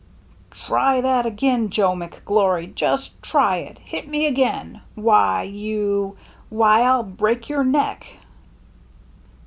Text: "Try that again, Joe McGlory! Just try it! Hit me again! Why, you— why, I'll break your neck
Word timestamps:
"Try 0.65 0.99
that 1.01 1.27
again, 1.27 1.69
Joe 1.69 1.91
McGlory! 1.91 2.73
Just 2.73 3.21
try 3.21 3.57
it! 3.57 3.77
Hit 3.77 4.07
me 4.09 4.25
again! 4.25 4.81
Why, 4.95 5.43
you— 5.43 6.17
why, 6.49 6.81
I'll 6.81 7.03
break 7.03 7.49
your 7.49 7.63
neck 7.63 8.07